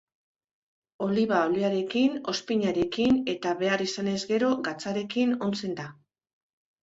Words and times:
Oliba 1.07 1.41
olioarekin, 1.49 2.15
ozpinarekin, 2.31 3.19
eta, 3.35 3.53
behar 3.61 3.83
izanez 3.87 4.17
gero, 4.33 4.49
gatzarekin 4.69 5.35
ontzen 5.49 5.77
da. 5.81 5.87